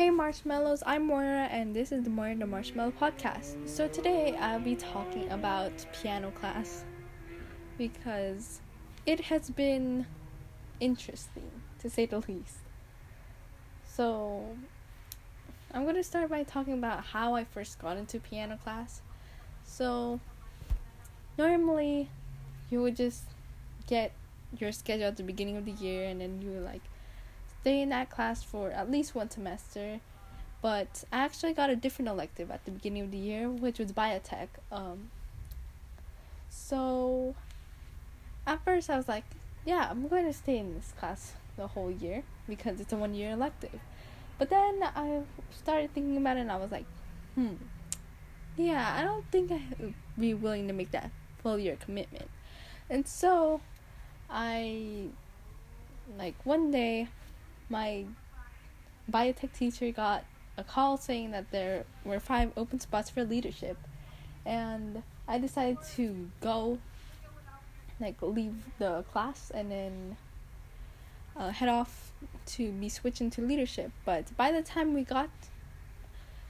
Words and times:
Hey 0.00 0.08
Marshmallows, 0.08 0.82
I'm 0.86 1.06
Moira 1.06 1.46
and 1.50 1.76
this 1.76 1.92
is 1.92 2.04
the 2.04 2.08
Moira 2.08 2.34
the 2.34 2.46
Marshmallow 2.46 2.94
podcast. 2.98 3.68
So 3.68 3.86
today 3.86 4.34
I'll 4.34 4.58
be 4.58 4.74
talking 4.74 5.28
about 5.28 5.72
piano 5.92 6.30
class 6.30 6.84
because 7.76 8.62
it 9.04 9.20
has 9.20 9.50
been 9.50 10.06
interesting 10.80 11.50
to 11.80 11.90
say 11.90 12.06
the 12.06 12.20
least. 12.20 12.60
So 13.84 14.56
I'm 15.74 15.82
going 15.82 15.96
to 15.96 16.02
start 16.02 16.30
by 16.30 16.44
talking 16.44 16.72
about 16.72 17.04
how 17.04 17.34
I 17.34 17.44
first 17.44 17.78
got 17.78 17.98
into 17.98 18.20
piano 18.20 18.56
class. 18.56 19.02
So 19.64 20.18
normally 21.36 22.08
you 22.70 22.80
would 22.80 22.96
just 22.96 23.24
get 23.86 24.12
your 24.58 24.72
schedule 24.72 25.08
at 25.08 25.18
the 25.18 25.24
beginning 25.24 25.58
of 25.58 25.66
the 25.66 25.72
year 25.72 26.08
and 26.08 26.22
then 26.22 26.40
you 26.40 26.58
like 26.58 26.84
stay 27.60 27.80
in 27.80 27.88
that 27.90 28.10
class 28.10 28.42
for 28.42 28.70
at 28.70 28.90
least 28.90 29.14
one 29.14 29.30
semester. 29.30 30.00
But 30.62 31.04
I 31.10 31.18
actually 31.24 31.54
got 31.54 31.70
a 31.70 31.76
different 31.76 32.08
elective 32.08 32.50
at 32.50 32.64
the 32.64 32.70
beginning 32.70 33.04
of 33.04 33.10
the 33.10 33.18
year, 33.18 33.48
which 33.48 33.78
was 33.78 33.92
biotech. 33.92 34.48
Um, 34.70 35.10
so 36.50 37.34
at 38.46 38.62
first 38.64 38.90
I 38.90 38.96
was 38.96 39.08
like, 39.08 39.24
yeah, 39.64 39.88
I'm 39.90 40.08
going 40.08 40.26
to 40.26 40.32
stay 40.32 40.58
in 40.58 40.74
this 40.74 40.92
class 40.98 41.34
the 41.56 41.68
whole 41.68 41.90
year 41.90 42.24
because 42.48 42.80
it's 42.80 42.92
a 42.92 42.96
one 42.96 43.14
year 43.14 43.30
elective. 43.30 43.80
But 44.38 44.50
then 44.50 44.82
I 44.82 45.22
started 45.50 45.92
thinking 45.94 46.16
about 46.16 46.36
it 46.36 46.40
and 46.40 46.52
I 46.52 46.56
was 46.56 46.70
like, 46.70 46.86
hmm, 47.34 47.54
yeah, 48.56 48.96
I 48.98 49.02
don't 49.02 49.24
think 49.30 49.52
I 49.52 49.60
would 49.78 49.94
be 50.18 50.34
willing 50.34 50.66
to 50.68 50.72
make 50.72 50.90
that 50.92 51.10
full 51.42 51.58
year 51.58 51.76
commitment. 51.76 52.28
And 52.88 53.06
so 53.06 53.60
I, 54.28 55.08
like, 56.18 56.34
one 56.44 56.70
day 56.70 57.08
my 57.70 58.04
biotech 59.10 59.52
teacher 59.52 59.90
got 59.92 60.24
a 60.58 60.64
call 60.64 60.96
saying 60.96 61.30
that 61.30 61.50
there 61.50 61.84
were 62.04 62.20
five 62.20 62.52
open 62.56 62.80
spots 62.80 63.08
for 63.08 63.24
leadership. 63.24 63.78
And 64.44 65.02
i 65.28 65.38
decided 65.38 65.78
to 65.94 66.28
go 66.40 66.78
like 68.00 68.16
leave 68.20 68.54
the 68.78 69.04
class 69.12 69.52
and 69.54 69.70
then 69.70 70.16
uh, 71.36 71.50
head 71.50 71.68
off 71.68 72.12
to 72.44 72.72
be 72.72 72.88
switching 72.88 73.30
to 73.30 73.40
leadership. 73.40 73.92
But 74.04 74.36
by 74.36 74.50
the 74.50 74.62
time 74.62 74.92
we 74.92 75.04
got 75.04 75.30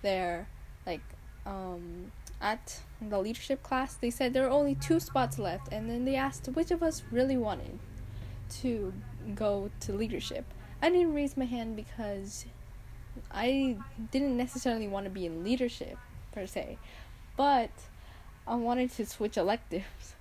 there 0.03 0.49
like 0.87 1.03
um 1.45 2.11
at 2.41 2.81
the 3.03 3.19
leadership 3.19 3.63
class 3.63 3.95
they 3.95 4.11
said 4.11 4.33
there 4.33 4.45
were 4.45 4.51
only 4.51 4.75
two 4.75 4.99
spots 4.99 5.39
left. 5.39 5.73
And 5.73 5.91
then 5.91 6.05
they 6.05 6.17
asked 6.17 6.47
which 6.49 6.71
of 6.71 6.83
us 6.83 7.03
really 7.11 7.37
wanted 7.37 7.79
to 8.61 8.93
go 9.35 9.71
to 9.81 9.93
leadership 9.93 10.45
I 10.83 10.91
didn't 10.91 11.15
raise 11.15 11.37
my 11.37 11.45
hand 11.45 11.77
because 11.77 12.47
I 13.31 13.77
didn't 14.11 14.37
necessarily 14.37 14.89
want 14.89 15.05
to 15.05 15.11
be 15.11 15.27
in 15.27 15.45
leadership 15.45 15.99
per 16.33 16.47
se, 16.47 16.79
but 17.37 17.71
I 18.47 18.55
wanted 18.55 18.91
to 18.93 19.07
switch 19.07 19.37
electives. 19.37 20.15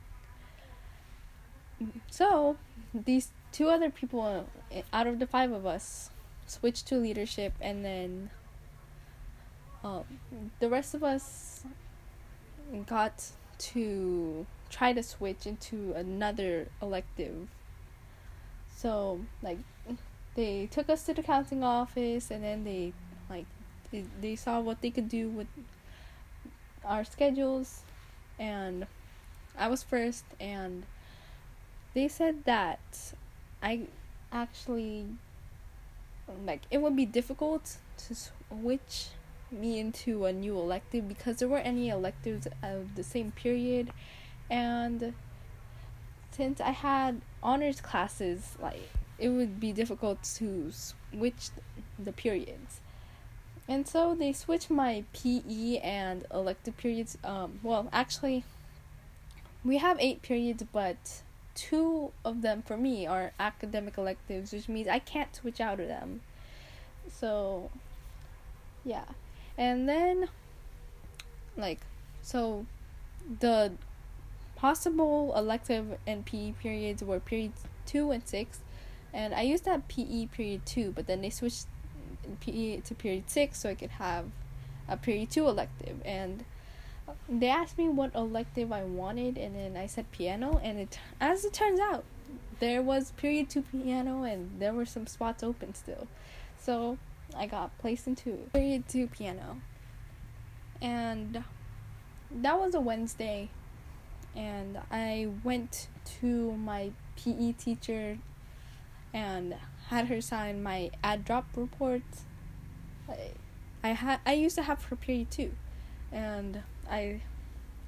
So, 2.10 2.58
these 2.94 3.32
two 3.52 3.70
other 3.70 3.90
people 3.90 4.48
out 4.92 5.08
of 5.08 5.20
the 5.20 5.28
five 5.28 5.52
of 5.52 5.66
us 5.66 6.10
switched 6.46 6.88
to 6.88 6.98
leadership, 6.98 7.54
and 7.62 7.86
then 7.86 8.30
um, 9.84 10.04
the 10.60 10.70
rest 10.70 10.94
of 10.94 11.04
us 11.04 11.64
got 12.86 13.32
to 13.58 14.46
try 14.70 14.94
to 14.94 15.02
switch 15.02 15.46
into 15.46 15.94
another 15.94 16.68
elective. 16.82 17.48
So, 18.76 19.22
like, 19.42 19.60
they 20.40 20.68
took 20.72 20.90
us 20.90 21.04
to 21.04 21.14
the 21.14 21.22
counseling 21.22 21.66
office 21.66 22.32
and 22.32 22.42
then 22.42 22.64
they 22.64 22.94
like 23.30 23.46
they, 23.92 24.06
they 24.22 24.38
saw 24.38 24.62
what 24.62 24.82
they 24.82 24.90
could 24.90 25.10
do 25.10 25.28
with 25.28 25.48
our 26.86 27.04
schedules. 27.04 27.82
And 28.40 28.88
I 29.58 29.68
was 29.68 29.84
first 29.84 30.24
and 30.40 30.86
they 31.94 32.08
said 32.08 32.46
that 32.46 32.80
I 33.62 33.82
actually 34.32 35.08
like 36.46 36.62
it 36.72 36.82
would 36.82 36.96
be 36.96 37.06
difficult 37.06 37.76
to 38.08 38.16
switch 38.16 39.08
me 39.52 39.78
into 39.78 40.24
a 40.24 40.32
new 40.32 40.58
elective 40.58 41.10
because 41.10 41.38
there 41.38 41.50
weren't 41.50 41.68
any 41.68 41.90
electives 41.90 42.48
of 42.64 42.96
the 42.96 43.04
same 43.04 43.32
period. 43.32 43.92
And 44.50 45.14
since 46.32 46.62
I 46.62 46.72
had 46.72 47.20
honors 47.44 47.82
classes 47.82 48.56
like 48.62 48.90
it 49.20 49.30
would 49.30 49.60
be 49.60 49.72
difficult 49.72 50.24
to 50.24 50.72
switch 50.72 51.50
the 51.98 52.12
periods. 52.12 52.80
And 53.68 53.88
so 53.88 54.16
they 54.16 54.34
switched 54.34 54.72
my 54.72 55.04
PE 55.14 55.78
and 55.78 56.26
elective 56.34 56.76
periods. 56.78 57.18
Um, 57.24 57.60
well, 57.62 57.88
actually, 57.94 58.44
we 59.64 59.78
have 59.78 59.98
eight 60.00 60.22
periods, 60.22 60.64
but 60.72 61.22
two 61.54 62.12
of 62.26 62.42
them 62.42 62.64
for 62.64 62.78
me 62.78 63.06
are 63.06 63.32
academic 63.40 63.98
electives, 63.98 64.54
which 64.54 64.70
means 64.70 64.88
I 64.88 65.00
can't 65.00 65.36
switch 65.36 65.62
out 65.62 65.80
of 65.80 65.88
them. 65.88 66.22
So, 67.12 67.70
yeah. 68.84 69.06
And 69.58 69.88
then, 69.88 70.30
like, 71.58 71.82
so 72.22 72.66
the 73.40 73.74
possible 74.56 75.34
elective 75.36 75.98
and 76.08 76.26
PE 76.26 76.54
periods 76.54 77.04
were 77.04 77.20
periods 77.20 77.62
two 77.86 78.12
and 78.12 78.28
six, 78.28 78.60
and 79.14 79.34
I 79.34 79.42
used 79.42 79.66
that 79.66 79.88
PE 79.88 80.28
period 80.28 80.66
two, 80.66 80.92
but 80.92 81.08
then 81.08 81.22
they 81.22 81.30
switched 81.30 81.68
PE 82.42 82.82
to 82.82 82.96
period 82.96 83.30
six 83.30 83.62
so 83.62 83.70
I 83.70 83.76
could 83.76 83.92
have 83.92 84.26
a 84.88 84.98
period 84.98 85.32
two 85.32 85.48
elective. 85.48 86.02
And 86.06 86.46
they 87.28 87.50
asked 87.50 87.78
me 87.78 87.90
what 87.90 88.14
elective 88.14 88.72
I 88.72 88.84
wanted, 88.84 89.38
and 89.38 89.56
then 89.56 89.76
I 89.76 89.88
said 89.88 90.12
piano. 90.12 90.60
And 90.64 90.80
it, 90.80 91.00
as 91.20 91.46
it 91.46 91.54
turns 91.54 91.80
out, 91.80 92.04
there 92.60 92.82
was 92.82 93.12
period 93.12 93.50
two 93.50 93.64
piano, 93.64 94.24
and 94.24 94.60
there 94.60 94.74
were 94.74 94.86
some 94.86 95.08
spots 95.08 95.44
open 95.44 95.74
still. 95.74 96.08
So 96.60 96.98
I 97.36 97.48
got 97.48 97.78
placed 97.80 98.08
into 98.08 98.50
period 98.54 98.88
two 98.88 99.08
piano. 99.08 99.62
And 100.82 101.44
that 102.32 102.60
was 102.60 102.76
a 102.76 102.80
Wednesday, 102.80 103.50
and 104.36 104.80
I 104.92 105.30
went 105.44 105.88
to 106.22 106.54
my 106.54 106.92
PE 107.16 107.54
teacher 107.54 108.18
and 109.14 109.56
had 109.88 110.08
her 110.08 110.22
sign 110.22 110.62
my 110.62 110.92
ad 111.04 111.26
drop 111.26 111.46
report. 111.56 112.04
I, 113.08 113.32
I 113.84 113.90
had 113.90 114.20
I 114.26 114.34
used 114.34 114.56
to 114.56 114.64
have 114.64 114.84
her 114.86 114.96
period 114.96 115.32
too, 115.32 115.52
and 116.12 116.64
I 116.90 117.22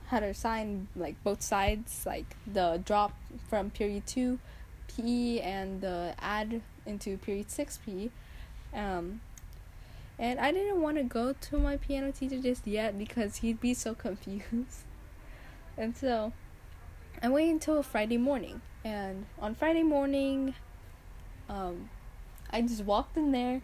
had 0.08 0.24
her 0.24 0.34
sign 0.34 0.88
like 0.96 1.16
both 1.24 1.42
sides, 1.42 2.06
like 2.06 2.36
the 2.46 2.82
drop 2.84 3.14
from 3.50 3.70
period 3.70 4.08
two 4.08 4.40
PE 4.88 5.40
and 5.40 5.82
the 5.82 6.16
add 6.20 6.62
into 6.86 7.18
period 7.18 7.50
six 7.50 7.80
PE. 7.86 8.10
Um, 8.74 9.22
and 10.20 10.40
I 10.40 10.52
didn't 10.52 10.82
want 10.82 10.98
to 10.98 11.04
go 11.04 11.34
to 11.34 11.58
my 11.58 11.78
piano 11.78 12.12
teacher 12.12 12.40
just 12.40 12.68
yet 12.68 12.98
because 12.98 13.38
he'd 13.38 13.60
be 13.60 13.74
so 13.74 13.94
confused. 14.06 14.84
and 15.78 15.96
so 15.96 16.34
I 17.22 17.30
waited 17.30 17.54
until 17.54 17.84
Friday 17.84 18.18
morning. 18.18 18.62
And 18.84 19.26
on 19.40 19.56
Friday 19.56 19.84
morning, 19.84 20.56
um, 21.52 21.90
I 22.50 22.62
just 22.62 22.84
walked 22.84 23.18
in 23.18 23.32
there. 23.32 23.62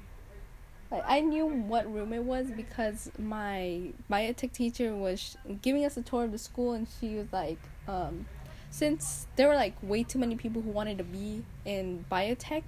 Like 0.91 1.03
I 1.07 1.21
knew 1.21 1.45
what 1.45 1.91
room 1.91 2.13
it 2.13 2.23
was 2.23 2.47
because 2.49 3.11
my 3.17 3.91
biotech 4.09 4.53
teacher 4.53 4.95
was 4.95 5.37
giving 5.61 5.83
us 5.83 5.97
a 5.97 6.01
tour 6.01 6.25
of 6.25 6.31
the 6.31 6.37
school, 6.37 6.73
and 6.73 6.87
she 6.99 7.15
was 7.15 7.27
like, 7.31 7.59
um, 7.87 8.25
since 8.69 9.27
there 9.35 9.47
were 9.47 9.55
like 9.55 9.73
way 9.81 10.03
too 10.03 10.19
many 10.19 10.35
people 10.35 10.61
who 10.61 10.69
wanted 10.69 10.97
to 10.99 11.03
be 11.03 11.43
in 11.65 12.05
biotech, 12.11 12.63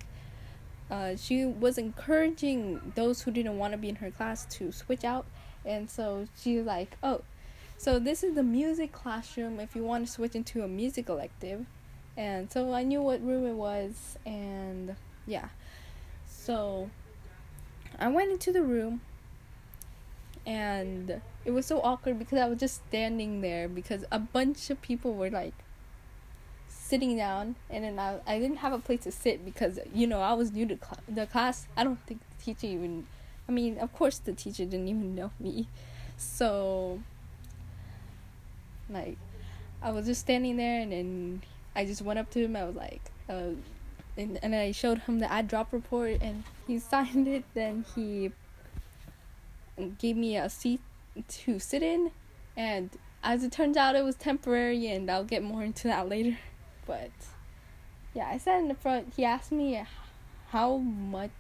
uh, 0.92 1.16
she 1.16 1.46
was 1.46 1.78
encouraging 1.78 2.94
those 2.96 3.22
who 3.22 3.32
didn't 3.32 3.58
want 3.58 3.72
to 3.74 3.78
be 3.78 3.90
in 3.90 3.96
her 3.96 4.12
class 4.12 4.46
to 4.46 4.72
switch 4.72 5.04
out, 5.06 5.26
and 5.66 5.90
so 5.90 6.28
she 6.42 6.58
was 6.58 6.66
like, 6.66 6.98
oh, 7.04 7.22
so 7.78 8.00
this 8.00 8.24
is 8.24 8.36
the 8.36 8.44
music 8.44 8.92
classroom 8.92 9.62
if 9.62 9.76
you 9.76 9.84
want 9.84 10.06
to 10.06 10.12
switch 10.12 10.36
into 10.36 10.62
a 10.62 10.68
music 10.68 11.08
elective, 11.08 11.66
and 12.18 12.52
so 12.52 12.74
I 12.74 12.84
knew 12.84 13.02
what 13.02 13.26
room 13.26 13.46
it 13.46 13.56
was, 13.56 14.18
and 14.26 14.98
yeah. 15.30 15.50
So 16.28 16.90
I 18.00 18.08
went 18.10 18.32
into 18.32 18.52
the 18.52 18.64
room 18.64 19.02
and 20.46 21.22
it 21.46 21.52
was 21.52 21.66
so 21.66 21.80
awkward 21.82 22.18
because 22.18 22.40
I 22.40 22.48
was 22.48 22.60
just 22.60 22.82
standing 22.88 23.42
there 23.42 23.70
because 23.70 24.04
a 24.12 24.20
bunch 24.20 24.70
of 24.70 24.82
people 24.82 25.14
were 25.14 25.30
like 25.30 25.54
sitting 26.68 27.16
down 27.16 27.56
and 27.70 27.84
then 27.84 28.00
I, 28.00 28.20
I 28.26 28.40
didn't 28.40 28.58
have 28.58 28.74
a 28.74 28.80
place 28.80 29.02
to 29.02 29.12
sit 29.12 29.46
because 29.46 29.80
you 29.94 30.08
know 30.08 30.22
I 30.22 30.34
was 30.34 30.52
new 30.52 30.66
to 30.66 30.76
cl- 30.76 31.04
the 31.08 31.28
class. 31.28 31.68
I 31.78 31.84
don't 31.84 32.00
think 32.08 32.22
the 32.30 32.44
teacher 32.44 32.68
even 32.68 33.06
I 33.48 33.52
mean, 33.52 33.78
of 33.78 33.94
course 33.94 34.18
the 34.18 34.34
teacher 34.34 34.66
didn't 34.66 34.88
even 34.88 35.16
know 35.16 35.32
me. 35.40 35.68
So 36.18 37.00
like 38.90 39.18
I 39.82 39.92
was 39.92 40.08
just 40.08 40.22
standing 40.22 40.58
there 40.58 40.82
and 40.82 40.92
then 40.92 41.44
I 41.76 41.86
just 41.86 42.02
went 42.02 42.18
up 42.18 42.32
to 42.32 42.44
him. 42.44 42.56
I 42.56 42.64
was 42.64 42.76
like, 42.76 43.02
uh, 43.30 43.52
and, 44.20 44.38
and 44.44 44.54
I 44.54 44.72
showed 44.72 45.00
him 45.00 45.20
the 45.20 45.32
add 45.32 45.48
drop 45.48 45.72
report 45.72 46.18
and 46.22 46.44
he 46.68 46.78
signed 46.94 47.28
it. 47.28 47.46
Then 47.54 47.86
he 47.96 48.32
gave 49.98 50.18
me 50.18 50.38
a 50.38 50.50
seat 50.50 50.82
to 51.28 51.60
sit 51.60 51.82
in, 51.82 52.12
and 52.56 52.90
as 53.24 53.44
it 53.44 53.52
turns 53.52 53.78
out, 53.78 53.96
it 53.96 54.04
was 54.04 54.16
temporary, 54.16 54.88
and 54.88 55.10
I'll 55.10 55.24
get 55.24 55.44
more 55.44 55.64
into 55.64 55.88
that 55.88 56.08
later. 56.14 56.38
But 56.86 57.12
yeah, 58.14 58.28
I 58.30 58.38
sat 58.38 58.60
in 58.60 58.68
the 58.68 58.76
front. 58.76 59.14
He 59.16 59.26
asked 59.26 59.52
me 59.52 59.82
how 60.50 60.78
much 60.78 61.32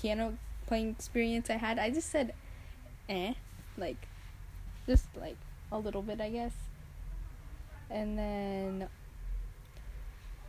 piano 0.00 0.36
playing 0.66 0.90
experience 0.90 1.50
I 1.50 1.54
had. 1.54 1.78
I 1.78 1.90
just 1.90 2.10
said, 2.10 2.34
eh, 3.08 3.34
like, 3.76 4.08
just 4.86 5.06
like 5.20 5.36
a 5.72 5.78
little 5.78 6.02
bit, 6.02 6.20
I 6.20 6.30
guess. 6.30 6.52
And 7.90 8.18
then 8.18 8.88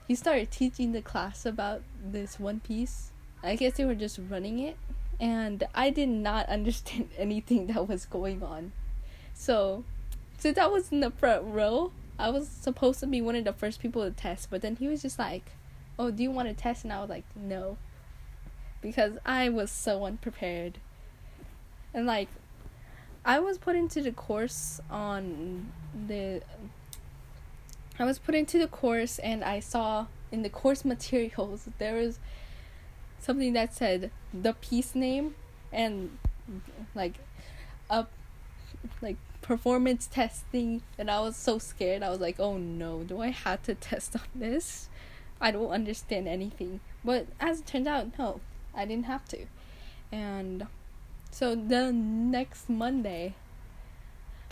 he 0.08 0.16
started 0.16 0.52
teaching 0.52 0.92
the 0.92 1.02
class 1.02 1.46
about 1.46 1.82
this 2.04 2.40
one 2.40 2.60
piece. 2.60 3.12
I 3.44 3.56
guess 3.56 3.74
they 3.74 3.86
were 3.86 3.96
just 3.96 4.20
running 4.30 4.60
it, 4.60 4.78
and 5.20 5.64
I 5.74 5.90
did 5.90 6.10
not 6.10 6.48
understand 6.50 7.10
anything 7.18 7.68
that 7.68 7.88
was 7.88 8.06
going 8.06 8.44
on. 8.44 8.72
So, 9.34 9.84
since 10.38 10.58
I 10.58 10.68
was 10.68 10.92
in 10.92 11.00
the 11.00 11.12
front 11.12 11.44
row, 11.46 11.92
I 12.18 12.30
was 12.30 12.48
supposed 12.48 13.00
to 13.02 13.08
be 13.08 13.22
one 13.22 13.36
of 13.36 13.44
the 13.44 13.54
first 13.54 13.82
people 13.82 14.04
to 14.04 14.12
test, 14.12 14.50
but 14.50 14.62
then 14.62 14.78
he 14.78 14.88
was 14.88 15.02
just 15.02 15.20
like, 15.20 15.52
"Oh, 16.00 16.12
do 16.12 16.24
you 16.24 16.32
want 16.32 16.48
to 16.48 16.54
test?" 16.54 16.84
And 16.84 16.94
I 16.94 17.02
was 17.02 17.10
like, 17.10 17.26
"No." 17.36 17.78
Because 18.82 19.18
I 19.26 19.50
was 19.50 19.72
so 19.72 20.06
unprepared. 20.06 20.78
And 21.94 22.06
like 22.06 22.30
I 23.26 23.40
was 23.40 23.58
put 23.58 23.76
into 23.76 24.02
the 24.02 24.12
course 24.12 24.80
on 24.90 25.72
the 26.08 26.42
I 27.98 28.04
was 28.06 28.20
put 28.20 28.36
into 28.36 28.58
the 28.58 28.68
course 28.68 29.20
and 29.20 29.44
I 29.44 29.60
saw 29.60 30.08
in 30.32 30.42
the 30.42 30.50
course 30.50 30.84
materials 30.84 31.70
there 31.78 31.96
was 31.96 32.20
something 33.20 33.54
that 33.54 33.74
said 33.74 34.12
the 34.34 34.54
piece 34.54 34.96
name 34.96 35.36
and 35.72 36.18
like 36.94 37.16
a 37.90 38.06
like 39.02 39.18
performance 39.42 40.08
testing 40.08 40.82
and 40.98 41.10
I 41.10 41.20
was 41.22 41.36
so 41.36 41.58
scared. 41.58 42.04
I 42.04 42.10
was 42.10 42.20
like, 42.20 42.40
"Oh 42.40 42.58
no, 42.58 43.04
do 43.04 43.22
I 43.22 43.30
have 43.30 43.64
to 43.64 43.76
test 43.76 44.16
on 44.16 44.28
this? 44.34 44.90
I 45.40 45.52
don't 45.52 45.70
understand 45.70 46.28
anything." 46.28 46.82
But 47.04 47.28
as 47.40 47.62
it 47.62 47.68
turned 47.68 47.88
out, 47.88 48.18
no, 48.20 48.42
I 48.74 48.86
didn't 48.86 49.06
have 49.06 49.26
to. 49.30 49.46
And 50.12 50.68
so 51.32 51.56
the 51.56 51.92
next 51.92 52.70
Monday 52.70 53.36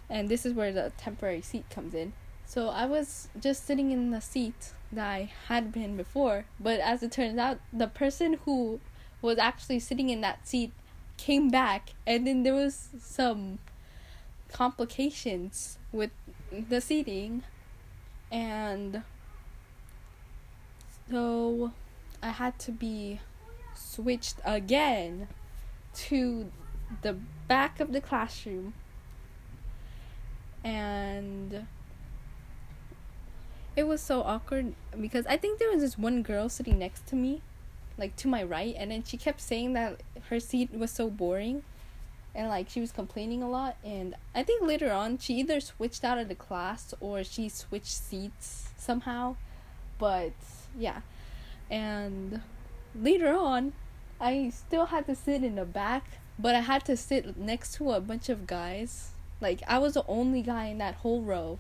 and 0.09 0.29
this 0.29 0.45
is 0.45 0.53
where 0.53 0.71
the 0.71 0.91
temporary 0.97 1.41
seat 1.41 1.69
comes 1.69 1.93
in. 1.93 2.13
So 2.53 2.69
I 2.69 2.85
was 2.85 3.29
just 3.39 3.65
sitting 3.65 3.89
in 3.89 4.11
the 4.11 4.21
seat 4.21 4.73
that 4.91 5.07
I 5.07 5.31
had 5.47 5.71
been 5.71 5.97
before, 5.97 6.45
but 6.59 6.79
as 6.79 7.01
it 7.01 7.11
turns 7.11 7.39
out, 7.39 7.57
the 7.73 7.87
person 7.87 8.37
who 8.45 8.79
was 9.23 9.39
actually 9.39 9.79
sitting 9.79 10.11
in 10.11 10.21
that 10.21 10.47
seat 10.47 10.71
came 11.17 11.49
back, 11.49 11.93
and 12.05 12.27
then 12.27 12.43
there 12.43 12.53
was 12.53 12.89
some 12.99 13.57
complications 14.51 15.79
with 15.91 16.11
the 16.51 16.79
seating, 16.79 17.41
and 18.31 19.01
so 21.09 21.71
I 22.21 22.29
had 22.29 22.59
to 22.59 22.71
be 22.71 23.19
switched 23.73 24.35
again 24.45 25.27
to 26.05 26.51
the 27.01 27.13
back 27.47 27.79
of 27.79 27.93
the 27.93 28.01
classroom 28.01 28.75
and 30.63 31.65
it 33.75 33.87
was 33.87 34.01
so 34.01 34.21
awkward 34.21 34.73
because 34.99 35.25
I 35.25 35.37
think 35.37 35.59
there 35.59 35.69
was 35.71 35.81
this 35.81 35.97
one 35.97 36.21
girl 36.21 36.49
sitting 36.49 36.77
next 36.77 37.07
to 37.07 37.15
me, 37.15 37.41
like 37.97 38.15
to 38.17 38.27
my 38.27 38.43
right, 38.43 38.75
and 38.77 38.91
then 38.91 39.03
she 39.03 39.17
kept 39.17 39.41
saying 39.41 39.73
that 39.73 40.01
her 40.29 40.39
seat 40.39 40.71
was 40.73 40.91
so 40.91 41.09
boring 41.09 41.63
and 42.35 42.49
like 42.49 42.69
she 42.69 42.81
was 42.81 42.91
complaining 42.91 43.43
a 43.43 43.49
lot 43.49 43.77
and 43.83 44.15
I 44.33 44.43
think 44.43 44.63
later 44.63 44.91
on 44.91 45.19
she 45.19 45.35
either 45.35 45.59
switched 45.59 46.03
out 46.03 46.17
of 46.17 46.27
the 46.27 46.35
class 46.35 46.93
or 46.99 47.23
she 47.23 47.49
switched 47.49 47.87
seats 47.87 48.69
somehow. 48.77 49.35
But 49.99 50.33
yeah. 50.77 51.01
And 51.69 52.41
later 52.99 53.35
on 53.35 53.73
I 54.19 54.49
still 54.49 54.87
had 54.87 55.05
to 55.07 55.15
sit 55.15 55.43
in 55.43 55.55
the 55.55 55.65
back, 55.65 56.05
but 56.39 56.55
I 56.55 56.61
had 56.61 56.85
to 56.85 56.97
sit 56.97 57.37
next 57.37 57.75
to 57.75 57.91
a 57.91 58.01
bunch 58.01 58.29
of 58.29 58.47
guys. 58.47 59.11
Like 59.39 59.61
I 59.67 59.77
was 59.77 59.93
the 59.93 60.05
only 60.07 60.41
guy 60.41 60.65
in 60.65 60.79
that 60.79 60.95
whole 60.95 61.21
row 61.21 61.59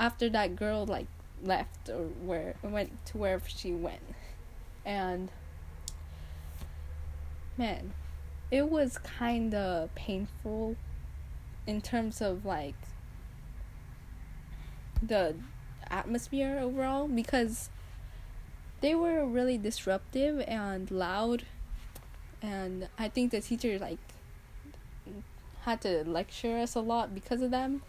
after 0.00 0.30
that 0.30 0.56
girl 0.56 0.86
like 0.86 1.06
left 1.44 1.88
or 1.88 2.06
where 2.24 2.54
went 2.62 3.06
to 3.06 3.18
wherever 3.18 3.48
she 3.48 3.72
went. 3.72 4.02
And 4.84 5.30
man 7.56 7.92
it 8.50 8.68
was 8.68 8.98
kind 8.98 9.54
of 9.54 9.94
painful 9.94 10.74
in 11.66 11.80
terms 11.80 12.20
of 12.20 12.44
like 12.44 12.74
the 15.02 15.34
atmosphere 15.88 16.58
overall 16.60 17.06
because 17.06 17.70
they 18.80 18.94
were 18.94 19.24
really 19.26 19.58
disruptive 19.58 20.42
and 20.48 20.90
loud. 20.90 21.44
And 22.42 22.88
i 22.98 23.08
think 23.08 23.32
the 23.32 23.40
teacher 23.40 23.78
like 23.78 23.98
had 25.62 25.82
to 25.82 26.04
lecture 26.04 26.56
us 26.56 26.74
a 26.74 26.80
lot 26.80 27.14
because 27.14 27.42
of 27.42 27.50
them. 27.50 27.82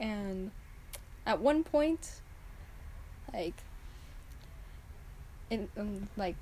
And 0.00 0.50
at 1.26 1.40
one 1.40 1.62
point 1.62 2.20
like 3.32 3.54
in 5.50 5.68
um, 5.76 6.08
like 6.16 6.36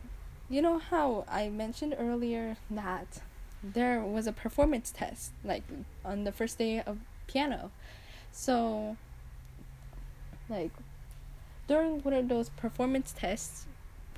you 0.48 0.62
know 0.62 0.78
how 0.78 1.24
I 1.28 1.48
mentioned 1.48 1.94
earlier 1.98 2.56
that 2.70 3.20
there 3.62 4.00
was 4.00 4.26
a 4.26 4.32
performance 4.32 4.92
test 4.94 5.32
like 5.44 5.64
on 6.04 6.24
the 6.24 6.32
first 6.32 6.58
day 6.58 6.80
of 6.80 6.98
piano. 7.26 7.70
So 8.32 8.96
like 10.48 10.70
during 11.66 12.02
one 12.02 12.14
of 12.14 12.28
those 12.28 12.48
performance 12.50 13.14
tests 13.16 13.66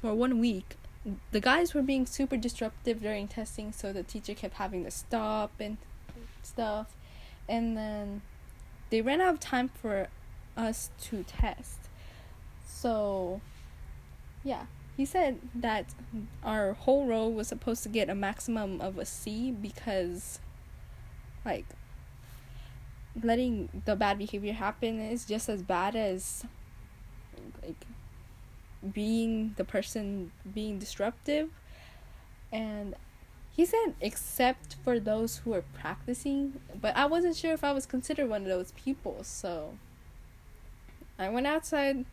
for 0.00 0.14
one 0.14 0.38
week 0.38 0.76
the 1.32 1.40
guys 1.40 1.74
were 1.74 1.82
being 1.82 2.06
super 2.06 2.36
disruptive 2.36 3.00
during 3.00 3.26
testing 3.26 3.72
so 3.72 3.92
the 3.92 4.02
teacher 4.02 4.34
kept 4.34 4.54
having 4.54 4.84
to 4.84 4.90
stop 4.90 5.50
and 5.58 5.78
stuff. 6.42 6.94
And 7.48 7.76
then 7.76 8.22
they 8.90 9.00
ran 9.00 9.20
out 9.20 9.34
of 9.34 9.40
time 9.40 9.68
for 9.68 10.08
us 10.60 10.90
to 11.02 11.22
test. 11.22 11.78
So, 12.66 13.40
yeah, 14.44 14.66
he 14.96 15.04
said 15.04 15.38
that 15.54 15.86
our 16.44 16.74
whole 16.74 17.06
row 17.06 17.28
was 17.28 17.48
supposed 17.48 17.82
to 17.84 17.88
get 17.88 18.08
a 18.08 18.14
maximum 18.14 18.80
of 18.80 18.98
a 18.98 19.04
C 19.04 19.50
because, 19.50 20.40
like, 21.44 21.66
letting 23.22 23.82
the 23.86 23.96
bad 23.96 24.18
behavior 24.18 24.52
happen 24.52 25.00
is 25.00 25.24
just 25.24 25.48
as 25.48 25.62
bad 25.62 25.96
as, 25.96 26.44
like, 27.62 27.86
being 28.92 29.54
the 29.56 29.64
person 29.64 30.32
being 30.54 30.78
disruptive. 30.78 31.50
And 32.52 32.94
he 33.52 33.66
said 33.66 33.94
except 34.00 34.76
for 34.82 34.98
those 34.98 35.38
who 35.38 35.52
are 35.54 35.64
practicing, 35.74 36.60
but 36.80 36.96
I 36.96 37.06
wasn't 37.06 37.36
sure 37.36 37.52
if 37.52 37.64
I 37.64 37.72
was 37.72 37.84
considered 37.84 38.28
one 38.28 38.42
of 38.42 38.48
those 38.48 38.72
people, 38.72 39.22
so 39.22 39.74
I 41.20 41.28
went 41.28 41.46
outside 41.46 42.06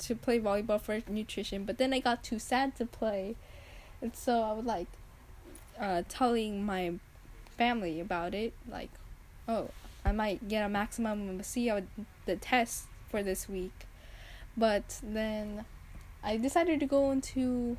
to 0.00 0.14
play 0.16 0.40
volleyball 0.40 0.80
for 0.80 1.00
nutrition, 1.08 1.64
but 1.64 1.78
then 1.78 1.92
I 1.92 2.00
got 2.00 2.24
too 2.24 2.40
sad 2.40 2.74
to 2.76 2.86
play. 2.86 3.36
And 4.02 4.14
so 4.16 4.42
I 4.42 4.52
was 4.52 4.64
like 4.64 4.88
uh, 5.78 6.02
telling 6.08 6.66
my 6.66 6.94
family 7.56 8.00
about 8.00 8.34
it, 8.34 8.52
like, 8.68 8.90
oh, 9.46 9.70
I 10.04 10.10
might 10.10 10.48
get 10.48 10.64
a 10.64 10.68
maximum 10.68 11.38
of 11.38 11.46
C 11.46 11.70
on 11.70 11.86
the 12.26 12.34
test 12.34 12.86
for 13.08 13.22
this 13.22 13.48
week. 13.48 13.86
But 14.56 15.00
then 15.04 15.64
I 16.24 16.36
decided 16.36 16.80
to 16.80 16.86
go 16.86 17.12
into 17.12 17.76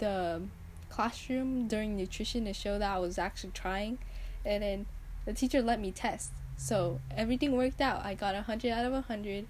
the 0.00 0.42
classroom 0.90 1.66
during 1.66 1.96
nutrition 1.96 2.44
to 2.44 2.52
show 2.52 2.78
that 2.78 2.96
I 2.96 2.98
was 2.98 3.16
actually 3.16 3.52
trying. 3.52 3.98
And 4.44 4.62
then 4.62 4.86
the 5.24 5.32
teacher 5.32 5.62
let 5.62 5.80
me 5.80 5.92
test. 5.92 6.32
So 6.58 7.00
everything 7.16 7.52
worked 7.56 7.80
out. 7.80 8.04
I 8.04 8.14
got 8.14 8.34
a 8.34 8.44
100 8.44 8.70
out 8.70 8.84
of 8.84 8.92
a 8.92 8.96
100 8.96 9.46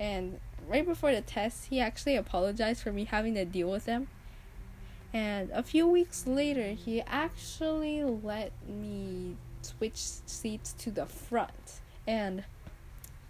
and 0.00 0.40
right 0.66 0.84
before 0.84 1.12
the 1.12 1.20
test, 1.20 1.66
he 1.66 1.78
actually 1.78 2.16
apologized 2.16 2.82
for 2.82 2.90
me 2.90 3.04
having 3.04 3.34
to 3.34 3.44
deal 3.44 3.70
with 3.70 3.84
him. 3.84 4.08
And 5.12 5.50
a 5.50 5.62
few 5.62 5.86
weeks 5.86 6.26
later, 6.26 6.70
he 6.70 7.02
actually 7.02 8.02
let 8.02 8.52
me 8.66 9.36
switch 9.60 9.96
seats 9.96 10.72
to 10.78 10.90
the 10.90 11.04
front. 11.04 11.80
And 12.06 12.44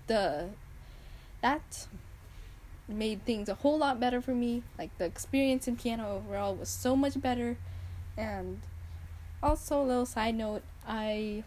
the 0.07 0.51
that 1.43 1.89
made 2.87 3.25
things 3.25 3.49
a 3.49 3.55
whole 3.55 3.79
lot 3.79 3.99
better 3.99 4.21
for 4.21 4.35
me. 4.35 4.63
Like 4.79 4.97
the 4.99 5.07
experience 5.07 5.67
in 5.67 5.77
piano 5.77 6.17
overall 6.17 6.55
was 6.55 6.69
so 6.69 6.95
much 6.95 7.21
better. 7.21 7.57
And 8.17 8.61
also, 9.43 9.83
a 9.83 9.85
little 9.85 10.07
side 10.07 10.37
note, 10.37 10.63
I 10.87 11.43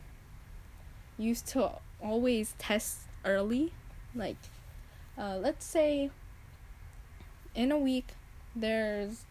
used 1.18 1.48
to 1.50 1.72
always 2.02 2.56
test 2.58 3.02
early. 3.24 3.72
Like 4.16 4.38
uh, 5.18 5.38
let's 5.38 5.66
say 5.66 6.10
in 7.56 7.72
a 7.72 7.78
week 7.78 8.08
there's 8.56 9.26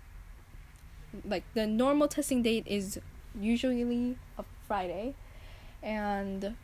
like 1.25 1.45
the 1.55 1.67
normal 1.67 2.09
testing 2.09 2.43
date 2.43 2.67
is 2.67 2.99
usually 3.39 4.17
a 4.39 4.45
Friday, 4.67 5.15
and 5.83 6.57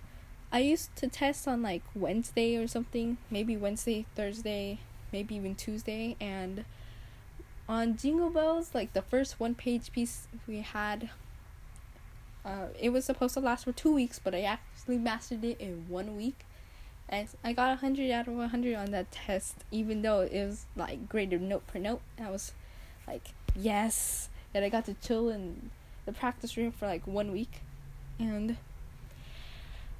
I 0.50 0.60
used 0.60 0.94
to 0.96 1.08
test 1.08 1.46
on 1.46 1.62
like 1.62 1.82
Wednesday 1.94 2.56
or 2.56 2.66
something, 2.66 3.18
maybe 3.30 3.56
Wednesday, 3.56 4.06
Thursday, 4.14 4.80
maybe 5.12 5.34
even 5.34 5.54
Tuesday, 5.54 6.16
and 6.20 6.64
on 7.68 7.96
Jingle 7.96 8.30
Bells, 8.30 8.74
like 8.74 8.94
the 8.94 9.02
first 9.02 9.38
one 9.38 9.54
page 9.54 9.92
piece 9.92 10.26
we 10.46 10.60
had, 10.60 11.10
uh, 12.44 12.68
it 12.80 12.90
was 12.90 13.04
supposed 13.04 13.34
to 13.34 13.40
last 13.40 13.64
for 13.64 13.72
two 13.72 13.92
weeks, 13.92 14.18
but 14.22 14.34
I 14.34 14.42
actually 14.42 14.96
mastered 14.96 15.44
it 15.44 15.60
in 15.60 15.84
one 15.88 16.16
week. 16.16 16.46
And 17.08 17.28
I 17.42 17.52
got 17.52 17.68
100 17.68 18.10
out 18.10 18.28
of 18.28 18.34
100 18.34 18.74
on 18.74 18.90
that 18.90 19.10
test, 19.10 19.64
even 19.70 20.02
though 20.02 20.20
it 20.20 20.44
was 20.44 20.66
like 20.76 21.08
graded 21.08 21.40
note 21.40 21.66
per 21.66 21.78
note. 21.78 22.00
I 22.22 22.30
was 22.30 22.52
like, 23.06 23.28
yes. 23.56 24.28
And 24.54 24.64
I 24.64 24.68
got 24.68 24.84
to 24.86 24.94
chill 24.94 25.28
in 25.28 25.70
the 26.04 26.12
practice 26.12 26.56
room 26.56 26.72
for 26.72 26.86
like 26.86 27.06
one 27.06 27.32
week. 27.32 27.62
And 28.18 28.56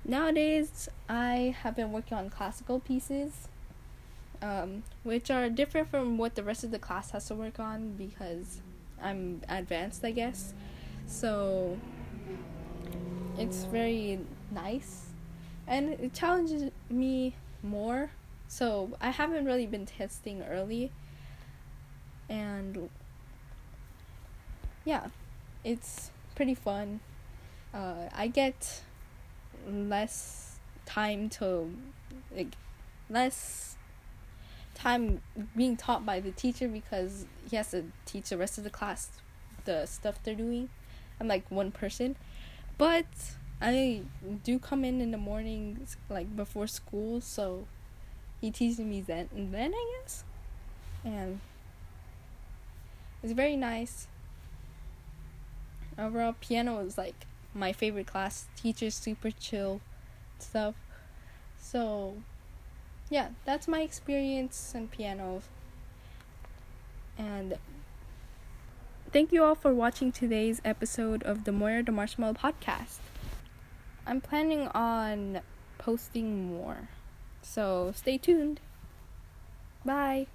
nowadays, 0.04 0.88
I 1.08 1.56
have 1.62 1.76
been 1.76 1.92
working 1.92 2.18
on 2.18 2.30
classical 2.30 2.80
pieces 2.80 3.48
um, 4.42 4.82
which 5.02 5.30
are 5.30 5.48
different 5.48 5.90
from 5.90 6.18
what 6.18 6.34
the 6.34 6.42
rest 6.42 6.64
of 6.64 6.70
the 6.70 6.78
class 6.78 7.10
has 7.10 7.26
to 7.28 7.34
work 7.34 7.58
on 7.58 7.92
because 7.92 8.60
I'm 9.02 9.42
advanced, 9.48 10.04
I 10.04 10.12
guess. 10.12 10.54
So 11.06 11.78
it's 13.38 13.64
very 13.64 14.20
nice 14.50 15.07
and 15.68 15.90
it 15.90 16.14
challenges 16.14 16.70
me 16.90 17.36
more. 17.62 18.10
So 18.48 18.96
I 19.00 19.10
haven't 19.10 19.44
really 19.44 19.66
been 19.66 19.84
testing 19.84 20.42
early 20.42 20.90
and 22.28 22.88
yeah, 24.84 25.08
it's 25.64 26.10
pretty 26.34 26.54
fun. 26.54 27.00
Uh, 27.74 28.08
I 28.14 28.28
get 28.28 28.82
less 29.68 30.58
time 30.86 31.28
to 31.28 31.70
like 32.34 32.54
less 33.10 33.76
time 34.74 35.20
being 35.54 35.76
taught 35.76 36.06
by 36.06 36.20
the 36.20 36.30
teacher 36.30 36.68
because 36.68 37.26
he 37.50 37.56
has 37.56 37.72
to 37.72 37.84
teach 38.06 38.30
the 38.30 38.38
rest 38.38 38.56
of 38.56 38.64
the 38.64 38.70
class 38.70 39.10
the 39.64 39.84
stuff 39.84 40.18
they're 40.22 40.34
doing. 40.34 40.70
I'm 41.20 41.28
like 41.28 41.50
one 41.50 41.70
person, 41.70 42.16
but 42.78 43.04
I 43.60 44.02
do 44.44 44.58
come 44.58 44.84
in 44.84 45.00
in 45.00 45.10
the 45.10 45.18
mornings 45.18 45.96
like 46.08 46.36
before 46.36 46.66
school, 46.66 47.20
so 47.20 47.66
he 48.40 48.50
teaches 48.50 48.78
me 48.78 49.00
then 49.00 49.28
and 49.34 49.52
then 49.52 49.74
I 49.74 50.00
guess, 50.00 50.24
and 51.04 51.40
it's 53.22 53.32
very 53.32 53.56
nice. 53.56 54.06
Overall, 55.98 56.36
piano 56.40 56.78
is 56.80 56.96
like 56.96 57.26
my 57.52 57.72
favorite 57.72 58.06
class. 58.06 58.46
Teacher's 58.56 58.94
super 58.94 59.32
chill, 59.32 59.80
stuff. 60.38 60.76
So 61.58 62.14
yeah, 63.10 63.30
that's 63.44 63.66
my 63.66 63.80
experience 63.80 64.72
in 64.74 64.86
piano. 64.86 65.42
And 67.16 67.58
thank 69.12 69.32
you 69.32 69.42
all 69.42 69.56
for 69.56 69.74
watching 69.74 70.12
today's 70.12 70.60
episode 70.64 71.24
of 71.24 71.42
the 71.42 71.50
Moira 71.50 71.82
the 71.82 71.90
Marshmallow 71.90 72.34
podcast. 72.34 72.98
I'm 74.08 74.22
planning 74.22 74.68
on 74.68 75.42
posting 75.76 76.48
more. 76.48 76.88
So 77.42 77.92
stay 77.94 78.16
tuned. 78.16 78.58
Bye. 79.84 80.28